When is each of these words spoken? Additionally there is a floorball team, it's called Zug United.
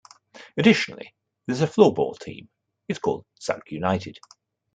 Additionally 0.57 1.13
there 1.45 1.53
is 1.53 1.61
a 1.61 1.67
floorball 1.67 2.17
team, 2.19 2.49
it's 2.87 2.97
called 2.97 3.23
Zug 3.39 3.61
United. 3.67 4.17